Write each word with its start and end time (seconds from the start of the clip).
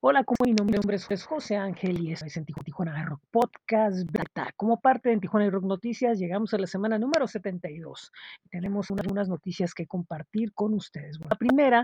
Hola, 0.00 0.24
¿cómo? 0.24 0.36
Mi 0.44 0.52
nombre 0.52 0.98
es 1.08 1.24
José 1.24 1.56
Ángel 1.56 1.98
y 2.00 2.12
es 2.12 2.36
en 2.36 2.44
Tijuana, 2.44 3.02
Rock 3.06 3.22
Podcast 3.30 4.06
Beta. 4.12 4.52
Como 4.54 4.78
parte 4.78 5.08
de 5.08 5.16
Tijuana 5.16 5.48
Rock 5.48 5.64
Noticias, 5.64 6.18
llegamos 6.18 6.52
a 6.52 6.58
la 6.58 6.66
semana 6.66 6.98
número 6.98 7.26
72 7.26 8.12
y 8.44 8.48
tenemos 8.50 8.90
unas 8.90 9.28
noticias 9.28 9.72
que 9.72 9.86
compartir 9.86 10.52
con 10.52 10.74
ustedes. 10.74 11.18
La 11.18 11.34
primera 11.36 11.82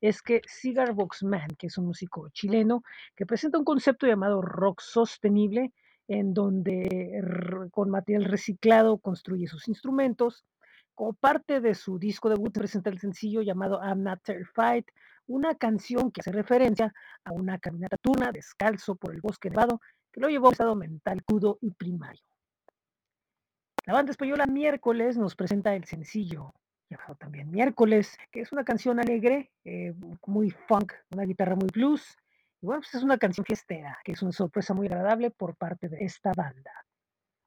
es 0.00 0.20
que 0.20 0.42
Cigar 0.48 0.94
Box 0.94 1.22
Man, 1.22 1.46
que 1.56 1.68
es 1.68 1.78
un 1.78 1.86
músico 1.86 2.28
chileno, 2.30 2.82
que 3.14 3.24
presenta 3.24 3.56
un 3.56 3.64
concepto 3.64 4.08
llamado 4.08 4.42
rock 4.42 4.80
sostenible, 4.80 5.72
en 6.08 6.34
donde 6.34 7.22
con 7.70 7.88
material 7.88 8.24
reciclado 8.24 8.98
construye 8.98 9.46
sus 9.46 9.68
instrumentos. 9.68 10.44
Como 10.96 11.12
parte 11.12 11.60
de 11.60 11.74
su 11.74 11.98
disco 12.00 12.28
debut 12.28 12.52
presenta 12.52 12.90
el 12.90 12.98
sencillo 12.98 13.42
llamado 13.42 13.80
I'm 13.82 14.02
Not 14.02 14.22
Terrified, 14.22 14.84
una 15.26 15.54
canción 15.54 16.10
que 16.10 16.20
hace 16.20 16.32
referencia 16.32 16.92
a 17.24 17.32
una 17.32 17.58
caminata 17.58 17.96
turna 17.96 18.32
descalzo 18.32 18.96
por 18.96 19.14
el 19.14 19.20
bosque 19.20 19.50
nevado 19.50 19.80
que 20.12 20.20
lo 20.20 20.28
llevó 20.28 20.46
a 20.46 20.48
un 20.48 20.52
estado 20.52 20.76
mental 20.76 21.24
crudo 21.24 21.58
y 21.60 21.70
primario. 21.70 22.22
La 23.86 23.92
banda 23.92 24.12
española 24.12 24.46
Miércoles 24.46 25.16
nos 25.18 25.34
presenta 25.34 25.74
el 25.74 25.84
sencillo 25.84 26.54
llamado 26.88 27.16
también 27.16 27.50
Miércoles, 27.50 28.16
que 28.30 28.40
es 28.40 28.52
una 28.52 28.64
canción 28.64 29.00
alegre, 29.00 29.50
eh, 29.64 29.94
muy 30.26 30.50
funk, 30.50 30.92
una 31.10 31.24
guitarra 31.24 31.56
muy 31.56 31.68
blues. 31.72 32.16
Y 32.60 32.66
bueno, 32.66 32.80
pues 32.80 32.94
es 32.94 33.02
una 33.02 33.18
canción 33.18 33.44
fiestera, 33.44 33.98
que 34.04 34.12
es 34.12 34.22
una 34.22 34.32
sorpresa 34.32 34.72
muy 34.74 34.86
agradable 34.86 35.30
por 35.30 35.56
parte 35.56 35.88
de 35.88 36.04
esta 36.04 36.32
banda. 36.34 36.72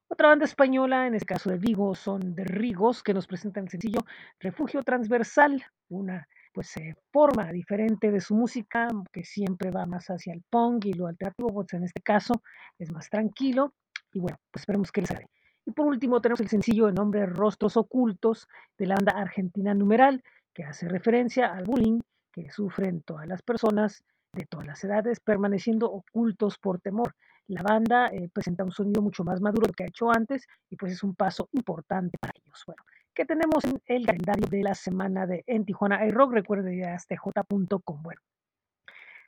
Otra 0.09 0.29
banda 0.29 0.45
española, 0.45 1.05
en 1.05 1.15
este 1.15 1.25
caso 1.25 1.49
de 1.49 1.57
Vigo, 1.57 1.93
son 1.93 2.33
de 2.33 2.45
Rigos, 2.45 3.03
que 3.03 3.13
nos 3.13 3.27
presentan 3.27 3.65
el 3.65 3.69
sencillo 3.69 3.99
Refugio 4.39 4.81
Transversal, 4.81 5.61
una 5.89 6.25
pues 6.53 6.77
eh, 6.77 6.95
forma 7.11 7.51
diferente 7.51 8.09
de 8.09 8.21
su 8.21 8.33
música, 8.33 8.87
que 9.11 9.25
siempre 9.25 9.69
va 9.69 9.85
más 9.85 10.07
hacia 10.07 10.33
el 10.33 10.43
punk 10.49 10.85
y 10.85 10.93
lo 10.93 11.07
alternativo, 11.07 11.53
pues 11.53 11.73
en 11.73 11.83
este 11.83 12.01
caso 12.01 12.41
es 12.79 12.89
más 12.93 13.09
tranquilo. 13.09 13.73
Y 14.13 14.19
bueno, 14.19 14.37
pues 14.49 14.61
esperemos 14.61 14.93
que 14.93 15.01
les 15.01 15.11
agrade. 15.11 15.29
Y 15.65 15.71
por 15.71 15.85
último 15.85 16.21
tenemos 16.21 16.39
el 16.39 16.47
sencillo 16.47 16.85
de 16.85 16.93
nombre 16.93 17.25
Rostros 17.25 17.75
Ocultos 17.75 18.47
de 18.77 18.87
la 18.87 18.95
banda 18.95 19.11
argentina 19.11 19.73
Numeral, 19.73 20.23
que 20.53 20.63
hace 20.63 20.87
referencia 20.87 21.53
al 21.53 21.65
bullying 21.65 21.99
que 22.31 22.49
sufren 22.49 23.01
todas 23.01 23.27
las 23.27 23.41
personas 23.41 24.05
de 24.31 24.45
todas 24.45 24.65
las 24.65 24.81
edades, 24.85 25.19
permaneciendo 25.19 25.91
ocultos 25.91 26.57
por 26.59 26.79
temor. 26.79 27.13
La 27.47 27.61
banda 27.61 28.07
eh, 28.07 28.29
presenta 28.31 28.63
un 28.63 28.71
sonido 28.71 29.01
mucho 29.01 29.23
más 29.23 29.39
maduro 29.39 29.63
de 29.63 29.67
lo 29.69 29.73
que 29.73 29.83
ha 29.85 29.87
hecho 29.87 30.11
antes 30.11 30.45
y 30.69 30.75
pues 30.75 30.91
es 30.91 31.03
un 31.03 31.15
paso 31.15 31.47
importante 31.53 32.17
para 32.17 32.33
ellos. 32.35 32.63
Bueno, 32.65 32.83
que 33.13 33.25
tenemos 33.25 33.63
en 33.63 33.81
el 33.85 34.05
calendario 34.05 34.47
de 34.47 34.63
la 34.63 34.75
semana 34.75 35.25
de 35.25 35.43
en 35.47 35.65
Tijuana 35.65 36.05
iRock. 36.05 36.33
Recuerde 36.33 36.77
ya 36.77 36.97
stj.com. 36.99 38.03
Bueno, 38.03 38.21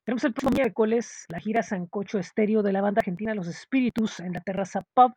tenemos 0.03 0.23
el 0.25 0.33
próximo 0.33 0.51
miércoles 0.51 1.25
la 1.29 1.39
gira 1.39 1.63
Sancocho 1.63 2.19
Estéreo 2.19 2.61
de 2.61 2.73
la 2.73 2.81
banda 2.81 2.99
argentina 2.99 3.33
Los 3.33 3.47
Espíritus 3.47 4.19
en 4.19 4.33
la 4.33 4.41
terraza 4.41 4.81
Pub. 4.93 5.13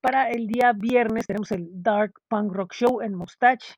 Para 0.00 0.30
el 0.30 0.46
día 0.46 0.72
viernes 0.72 1.26
tenemos 1.26 1.52
el 1.52 1.68
Dark 1.82 2.14
Punk 2.28 2.52
Rock 2.52 2.72
Show 2.72 3.02
en 3.02 3.14
Mustache. 3.14 3.74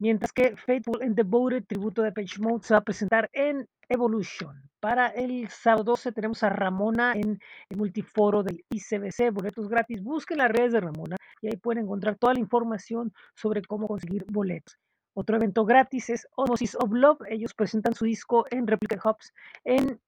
Mientras 0.00 0.32
que 0.32 0.56
Faithful 0.56 1.02
and 1.02 1.14
Devoted, 1.14 1.64
tributo 1.66 2.00
de 2.00 2.10
Page 2.10 2.40
Mode, 2.40 2.64
se 2.64 2.72
va 2.72 2.78
a 2.78 2.84
presentar 2.84 3.28
en 3.34 3.68
Evolution. 3.86 4.62
Para 4.80 5.08
el 5.08 5.46
sábado 5.50 5.84
12 5.84 6.12
tenemos 6.12 6.42
a 6.42 6.48
Ramona 6.48 7.12
en 7.12 7.38
el 7.68 7.76
multiforo 7.76 8.42
del 8.42 8.64
ICBC, 8.70 9.30
boletos 9.30 9.68
gratis. 9.68 10.02
Busquen 10.02 10.38
las 10.38 10.50
redes 10.50 10.72
de 10.72 10.80
Ramona 10.80 11.16
y 11.42 11.48
ahí 11.48 11.58
pueden 11.58 11.84
encontrar 11.84 12.16
toda 12.16 12.32
la 12.32 12.40
información 12.40 13.12
sobre 13.34 13.60
cómo 13.60 13.86
conseguir 13.88 14.24
boletos. 14.26 14.78
Otro 15.12 15.36
evento 15.36 15.66
gratis 15.66 16.08
es 16.08 16.26
Osmosis 16.34 16.76
of 16.76 16.92
Love. 16.92 17.20
Ellos 17.28 17.52
presentan 17.52 17.92
su 17.94 18.06
disco 18.06 18.46
en 18.50 18.66
Replica 18.66 18.98
Hubs 19.04 19.34
en 19.64 20.00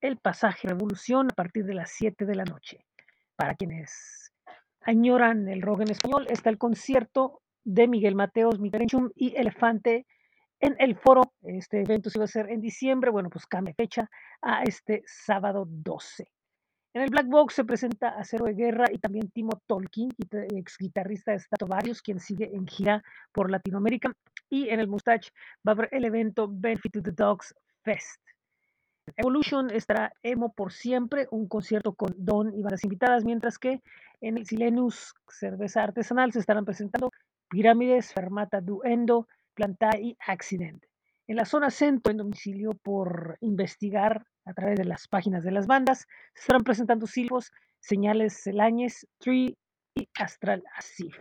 el 0.00 0.16
pasaje 0.16 0.66
Revolución 0.66 1.28
a 1.30 1.34
partir 1.34 1.66
de 1.66 1.74
las 1.74 1.92
7 1.92 2.26
de 2.26 2.34
la 2.34 2.44
noche. 2.44 2.84
Para 3.36 3.54
quienes 3.54 4.32
añoran 4.80 5.48
el 5.48 5.62
rock 5.62 5.82
en 5.82 5.90
español, 5.92 6.26
está 6.28 6.50
el 6.50 6.58
concierto 6.58 7.42
de 7.66 7.88
Miguel 7.88 8.14
Mateos, 8.14 8.60
Miguel 8.60 8.82
Enchum 8.82 9.10
y 9.16 9.34
Elefante 9.36 10.06
en 10.60 10.76
el 10.78 10.96
foro. 10.96 11.22
Este 11.42 11.82
evento 11.82 12.08
se 12.08 12.18
iba 12.18 12.24
a 12.24 12.26
hacer 12.26 12.48
en 12.48 12.60
diciembre, 12.60 13.10
bueno, 13.10 13.28
pues 13.28 13.44
cambia 13.44 13.74
fecha 13.74 14.08
a 14.40 14.62
este 14.62 15.02
sábado 15.04 15.66
12. 15.68 16.30
En 16.94 17.02
el 17.02 17.10
Black 17.10 17.26
Box 17.26 17.54
se 17.54 17.64
presenta 17.64 18.10
Acero 18.10 18.46
de 18.46 18.54
Guerra 18.54 18.86
y 18.90 18.98
también 18.98 19.30
Timo 19.30 19.60
Tolkien, 19.66 20.10
ex 20.54 20.78
guitarrista 20.78 21.32
de 21.32 21.42
Varios, 21.66 22.00
quien 22.00 22.20
sigue 22.20 22.54
en 22.54 22.66
gira 22.66 23.02
por 23.32 23.50
Latinoamérica. 23.50 24.12
Y 24.48 24.68
en 24.68 24.78
el 24.78 24.86
Mustache 24.86 25.30
va 25.66 25.72
a 25.72 25.74
haber 25.74 25.88
el 25.90 26.04
evento 26.04 26.48
Benefit 26.48 26.92
to 26.92 27.02
the 27.02 27.10
Dogs 27.10 27.52
Fest. 27.82 28.22
Evolution 29.16 29.70
estará 29.70 30.12
Emo 30.22 30.52
por 30.52 30.72
siempre, 30.72 31.26
un 31.32 31.48
concierto 31.48 31.94
con 31.94 32.14
Don 32.16 32.54
y 32.54 32.62
varias 32.62 32.84
invitadas, 32.84 33.24
mientras 33.24 33.58
que 33.58 33.82
en 34.20 34.38
el 34.38 34.46
Silenus 34.46 35.14
Cerveza 35.28 35.82
Artesanal 35.82 36.32
se 36.32 36.38
estarán 36.38 36.64
presentando 36.64 37.10
Pirámides, 37.48 38.12
Fermata 38.12 38.60
Duendo, 38.60 39.28
Planta 39.54 39.90
y 39.98 40.16
Accident. 40.26 40.84
En 41.28 41.36
la 41.36 41.44
zona 41.44 41.70
centro, 41.70 42.10
en 42.10 42.18
domicilio 42.18 42.72
por 42.82 43.36
investigar 43.40 44.24
a 44.44 44.54
través 44.54 44.76
de 44.76 44.84
las 44.84 45.08
páginas 45.08 45.42
de 45.42 45.50
las 45.50 45.66
bandas, 45.66 46.06
se 46.34 46.40
estarán 46.42 46.62
presentando 46.62 47.06
silvos, 47.06 47.52
señales 47.80 48.42
Celañes, 48.42 49.06
Tree 49.18 49.56
y 49.94 50.08
Astral 50.18 50.62
Asif. 50.76 51.16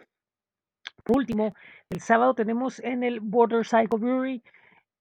Por 1.04 1.18
último, 1.18 1.54
el 1.90 2.02
sábado 2.02 2.34
tenemos 2.34 2.80
en 2.80 3.04
el 3.04 3.20
Border 3.20 3.66
Cycle 3.66 4.00
Brewery 4.00 4.44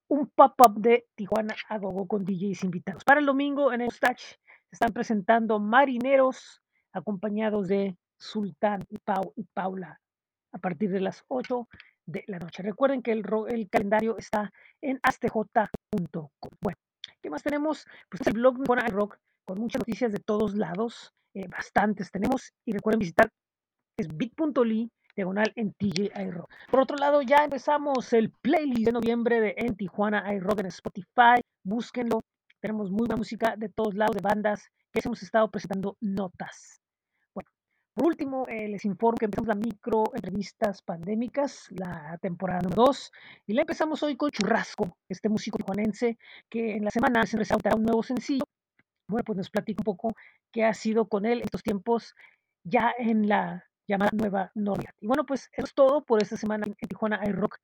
un 0.07 0.27
pop-up 0.27 0.79
de 0.79 1.07
Tijuana 1.15 1.55
a 1.67 1.79
Gogo 1.79 2.07
con 2.07 2.23
DJs 2.23 2.63
invitados. 2.63 3.03
Para 3.03 3.19
el 3.19 3.25
domingo 3.25 3.73
en 3.73 3.81
el 3.81 3.91
Stach 3.91 4.21
se 4.21 4.37
están 4.71 4.93
presentando 4.93 5.59
marineros 5.59 6.61
acompañados 6.93 7.67
de 7.67 7.97
Sultán 8.17 8.85
y 8.89 8.97
y 9.35 9.43
Paula 9.53 9.99
a 10.55 10.59
partir 10.59 10.89
de 10.89 11.01
las 11.01 11.23
8 11.27 11.67
de 12.05 12.23
la 12.27 12.39
noche. 12.39 12.63
Recuerden 12.63 13.01
que 13.01 13.11
el, 13.11 13.23
el 13.49 13.69
calendario 13.69 14.17
está 14.17 14.51
en 14.81 14.99
astj.com. 15.03 16.29
Bueno, 16.61 16.77
¿qué 17.21 17.29
más 17.29 17.43
tenemos? 17.43 17.85
Pues 18.09 18.25
el 18.27 18.33
blog 18.33 18.57
Tijuana 18.57 18.87
Rock 18.87 19.17
con 19.45 19.59
muchas 19.59 19.79
noticias 19.79 20.11
de 20.11 20.19
todos 20.19 20.55
lados, 20.55 21.13
eh, 21.33 21.47
bastantes 21.47 22.09
tenemos 22.09 22.51
y 22.65 22.71
recuerden 22.71 22.99
visitar 22.99 23.29
es 23.97 24.07
bit.ly 24.07 24.89
diagonal 25.15 25.51
en 25.55 25.73
TJ 25.73 26.11
iRock. 26.27 26.51
Por 26.69 26.81
otro 26.81 26.97
lado, 26.97 27.21
ya 27.21 27.43
empezamos 27.45 28.11
el 28.11 28.31
playlist 28.41 28.87
de 28.87 28.91
noviembre 28.91 29.39
de 29.39 29.55
En 29.57 29.75
Tijuana 29.75 30.33
iRock 30.33 30.59
en 30.59 30.65
Spotify. 30.65 31.39
Búsquenlo. 31.63 32.19
Tenemos 32.59 32.89
muy 32.89 33.07
buena 33.07 33.15
música 33.15 33.55
de 33.55 33.69
todos 33.69 33.95
lados, 33.95 34.15
de 34.15 34.21
bandas 34.21 34.67
que 34.91 35.01
hemos 35.05 35.21
estado 35.23 35.49
presentando 35.49 35.95
notas. 36.01 36.81
Por 37.95 38.07
último, 38.07 38.45
eh, 38.49 38.67
les 38.67 38.83
informo 38.83 39.17
que 39.17 39.23
empezamos 39.23 39.47
la 39.47 39.55
micro 39.55 40.03
entrevistas 40.13 40.81
pandémicas, 40.81 41.67
la 41.71 42.17
temporada 42.21 42.59
número 42.59 42.83
2, 42.87 43.11
y 43.47 43.53
la 43.53 43.61
empezamos 43.61 44.03
hoy 44.03 44.17
con 44.17 44.31
Churrasco, 44.31 44.97
este 45.07 45.29
músico 45.29 45.57
tijuanense 45.57 46.17
que 46.49 46.75
en 46.75 46.83
la 46.83 46.91
semana 46.91 47.25
se 47.25 47.37
resaltará 47.37 47.77
un 47.77 47.83
nuevo 47.83 48.03
sencillo. 48.03 48.43
Bueno, 49.07 49.23
pues 49.23 49.37
nos 49.37 49.49
platica 49.49 49.79
un 49.79 49.85
poco 49.85 50.13
qué 50.51 50.65
ha 50.65 50.73
sido 50.73 51.07
con 51.07 51.25
él 51.25 51.39
estos 51.41 51.63
tiempos 51.63 52.15
ya 52.65 52.93
en 52.97 53.29
la 53.29 53.63
llamada 53.87 54.11
Nueva 54.13 54.51
Normalidad. 54.55 54.93
Y 54.99 55.07
bueno, 55.07 55.25
pues 55.25 55.47
eso 55.53 55.65
es 55.65 55.73
todo 55.73 56.03
por 56.03 56.21
esta 56.21 56.35
semana 56.35 56.65
en 56.67 56.89
Tijuana 56.89 57.21
iRock 57.25 57.55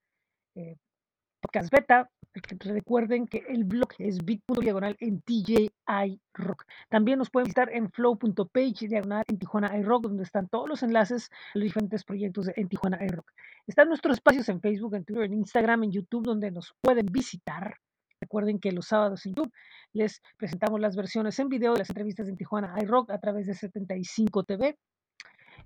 eh, 0.56 0.78
Podcast 1.42 1.70
Beta. 1.74 2.10
Recuerden 2.34 3.28
que 3.28 3.44
el 3.50 3.66
blog 3.66 3.90
es 3.98 4.24
bit.diagonal 4.24 4.96
en 5.02 5.22
TJI 5.22 6.22
Rock. 6.34 6.66
También 6.88 7.20
nos 7.20 7.30
pueden 7.30 7.46
visitar 7.46 7.70
en 7.74 7.92
flow.page 7.92 8.88
diagonal 8.88 9.26
en 9.28 9.38
Tijuana 9.38 9.78
iRock, 9.78 10.04
donde 10.04 10.24
están 10.24 10.48
todos 10.48 10.70
los 10.70 10.82
enlaces 10.82 11.30
a 11.30 11.58
los 11.58 11.66
diferentes 11.66 12.06
proyectos 12.06 12.46
de 12.46 12.54
en 12.56 12.70
Tijuana 12.70 13.04
iRock. 13.04 13.30
Están 13.68 13.90
nuestros 13.90 14.16
espacios 14.16 14.48
en 14.48 14.62
Facebook, 14.62 14.96
en 14.96 15.04
Twitter, 15.04 15.26
en 15.26 15.34
Instagram, 15.34 15.84
en 15.84 15.92
YouTube, 15.92 16.24
donde 16.24 16.52
nos 16.52 16.74
pueden 16.80 17.08
visitar. 17.08 17.76
Recuerden 18.22 18.60
que 18.60 18.72
los 18.72 18.88
sábados 18.88 19.26
en 19.26 19.34
YouTube 19.34 19.54
les 19.92 20.22
presentamos 20.38 20.80
las 20.80 20.96
versiones 20.96 21.38
en 21.40 21.50
video 21.50 21.74
de 21.74 21.80
las 21.80 21.90
entrevistas 21.90 22.30
en 22.30 22.38
Tijuana 22.38 22.76
iRock 22.82 23.12
a 23.12 23.20
través 23.20 23.48
de 23.48 23.56
75 23.56 24.44
TV. 24.44 24.78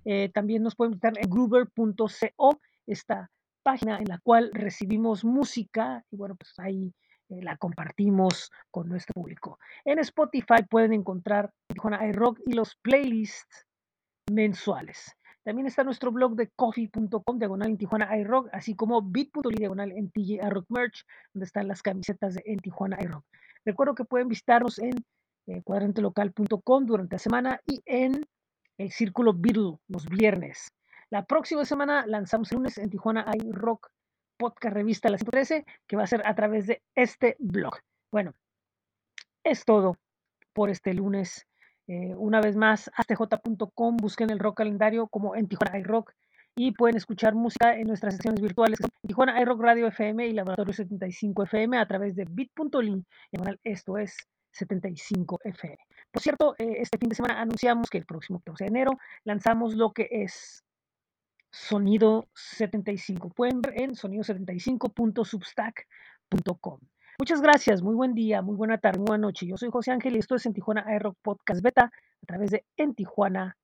Eh, 0.04 0.30
también 0.34 0.64
nos 0.64 0.74
pueden 0.74 0.92
visitar 0.92 1.12
en 1.16 1.30
groover.co, 1.30 2.60
esta 2.86 3.30
página 3.66 3.98
en 3.98 4.06
la 4.06 4.20
cual 4.22 4.52
recibimos 4.52 5.24
música 5.24 6.04
y 6.12 6.16
bueno, 6.16 6.36
pues 6.36 6.54
ahí 6.58 6.94
eh, 7.28 7.42
la 7.42 7.56
compartimos 7.56 8.52
con 8.70 8.88
nuestro 8.88 9.14
público. 9.14 9.58
En 9.84 9.98
Spotify 9.98 10.62
pueden 10.70 10.92
encontrar 10.92 11.50
Tijuana 11.66 12.06
iRock 12.06 12.38
y 12.46 12.52
los 12.52 12.76
playlists 12.76 13.66
mensuales. 14.30 15.16
También 15.42 15.66
está 15.66 15.82
nuestro 15.82 16.12
blog 16.12 16.36
de 16.36 16.48
coffee.com 16.54 17.38
diagonal 17.40 17.70
en 17.70 17.76
Tijuana 17.76 18.16
iRock, 18.16 18.50
así 18.52 18.76
como 18.76 19.02
bit.ly 19.02 19.56
diagonal 19.56 19.90
en 19.90 20.12
TJ 20.12 20.46
iRock 20.46 20.66
Merch, 20.68 21.04
donde 21.34 21.46
están 21.46 21.66
las 21.66 21.82
camisetas 21.82 22.34
de 22.34 22.44
en 22.46 22.60
Tijuana 22.60 22.98
iRock. 23.02 23.24
Recuerdo 23.64 23.96
que 23.96 24.04
pueden 24.04 24.28
visitarnos 24.28 24.78
en 24.78 24.94
eh, 25.48 25.62
cuadrantelocal.com 25.64 26.86
durante 26.86 27.16
la 27.16 27.18
semana 27.18 27.60
y 27.66 27.82
en 27.84 28.24
el 28.78 28.92
Círculo 28.92 29.34
Beatle 29.34 29.78
los 29.88 30.06
viernes. 30.06 30.68
La 31.08 31.24
próxima 31.24 31.64
semana 31.64 32.04
lanzamos 32.06 32.50
el 32.50 32.56
lunes 32.56 32.78
en 32.78 32.90
Tijuana 32.90 33.24
hay 33.28 33.52
Rock 33.52 33.90
Podcast 34.36 34.74
Revista 34.74 35.08
la 35.08 35.18
113, 35.18 35.64
que 35.86 35.96
va 35.96 36.02
a 36.02 36.08
ser 36.08 36.26
a 36.26 36.34
través 36.34 36.66
de 36.66 36.82
este 36.96 37.36
blog. 37.38 37.76
Bueno, 38.10 38.34
es 39.44 39.64
todo 39.64 39.96
por 40.52 40.68
este 40.68 40.94
lunes. 40.94 41.46
Eh, 41.86 42.12
una 42.16 42.40
vez 42.40 42.56
más, 42.56 42.90
astj.com, 42.96 43.96
busquen 43.98 44.30
el 44.30 44.40
rock 44.40 44.56
calendario 44.56 45.06
como 45.06 45.36
en 45.36 45.46
Tijuana 45.46 45.78
iRock 45.78 46.12
y 46.56 46.72
pueden 46.72 46.96
escuchar 46.96 47.36
música 47.36 47.76
en 47.76 47.86
nuestras 47.86 48.16
sesiones 48.16 48.40
virtuales 48.40 48.80
en 48.80 48.90
Tijuana 49.06 49.40
iRock 49.40 49.60
Radio 49.60 49.86
FM 49.86 50.26
y 50.26 50.32
Laboratorio 50.32 50.72
75 50.72 51.44
FM 51.44 51.78
a 51.78 51.86
través 51.86 52.16
de 52.16 52.24
bit.ly. 52.28 53.04
Esto 53.62 53.96
es 53.98 54.16
75 54.50 55.38
FM. 55.44 55.78
Por 56.10 56.22
cierto, 56.22 56.54
eh, 56.58 56.78
este 56.78 56.98
fin 56.98 57.10
de 57.10 57.14
semana 57.14 57.40
anunciamos 57.40 57.88
que 57.90 57.98
el 57.98 58.06
próximo 58.06 58.40
14 58.40 58.64
de 58.64 58.68
enero 58.68 58.98
lanzamos 59.22 59.74
lo 59.74 59.92
que 59.92 60.08
es 60.10 60.64
Sonido 61.56 62.28
75. 62.34 63.30
Pueden 63.30 63.62
ver 63.62 63.80
en 63.80 63.94
sonido75.substack.com. 63.94 66.80
Muchas 67.18 67.40
gracias, 67.40 67.82
muy 67.82 67.94
buen 67.94 68.12
día, 68.12 68.42
muy 68.42 68.56
buena 68.56 68.76
tarde, 68.76 68.98
muy 68.98 69.06
buena 69.06 69.22
noche. 69.22 69.46
Yo 69.46 69.56
soy 69.56 69.70
José 69.70 69.90
Ángel 69.90 70.16
y 70.16 70.18
esto 70.18 70.34
es 70.34 70.44
en 70.44 70.52
Tijuana 70.52 70.84
iRock 70.94 71.16
Podcast 71.22 71.62
Beta 71.62 71.84
a 71.84 72.26
través 72.26 72.50
de 72.50 72.66
En 72.76 72.94
Tijuana 72.94 73.56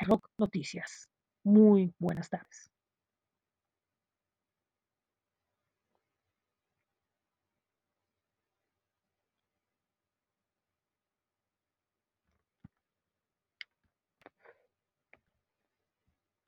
iRock 0.00 0.28
Noticias. 0.38 1.08
Muy 1.44 1.94
buenas 2.00 2.28
tardes. 2.28 2.72